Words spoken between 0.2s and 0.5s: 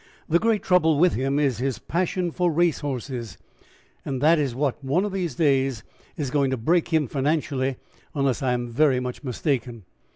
The